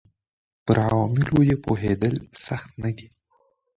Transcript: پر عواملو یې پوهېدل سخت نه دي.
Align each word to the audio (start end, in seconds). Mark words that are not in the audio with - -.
پر 0.65 0.77
عواملو 0.87 1.39
یې 1.49 1.55
پوهېدل 1.65 2.15
سخت 2.45 2.69
نه 2.83 2.91
دي. 2.97 3.07